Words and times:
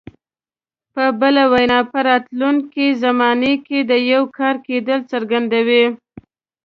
په 0.93 1.03
بله 1.21 1.43
وینا 1.53 1.79
په 1.91 1.99
راتلونکي 2.09 2.87
زمانه 3.03 3.51
کې 3.65 3.79
د 3.91 3.91
یو 4.11 4.23
کار 4.37 4.55
کېدل 4.67 4.99
څرګندوي. 5.11 5.85